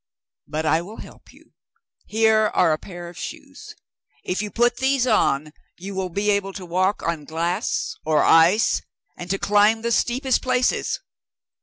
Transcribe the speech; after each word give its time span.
But 0.47 0.65
I 0.65 0.81
will 0.81 0.97
help 0.97 1.31
you. 1.31 1.53
Here 2.07 2.49
are 2.55 2.73
a 2.73 2.79
pair 2.79 3.07
of 3.07 3.19
shoes. 3.19 3.75
If 4.23 4.41
you 4.41 4.49
put 4.49 4.77
these 4.77 5.05
on 5.05 5.53
you 5.77 5.93
will 5.93 6.09
be 6.09 6.31
able 6.31 6.53
to 6.53 6.65
walk 6.65 7.03
on 7.03 7.23
glass 7.23 7.93
or 8.03 8.23
ice, 8.23 8.81
and 9.15 9.29
to 9.29 9.37
climb 9.37 9.83
the 9.83 9.91
steepest 9.91 10.41
places. 10.41 11.01